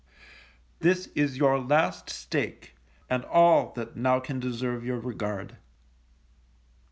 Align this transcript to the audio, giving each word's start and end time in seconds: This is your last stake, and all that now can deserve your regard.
This 0.79 1.09
is 1.13 1.37
your 1.37 1.59
last 1.59 2.09
stake, 2.09 2.73
and 3.07 3.23
all 3.25 3.71
that 3.73 3.95
now 3.95 4.19
can 4.19 4.39
deserve 4.39 4.83
your 4.83 4.97
regard. 4.99 5.57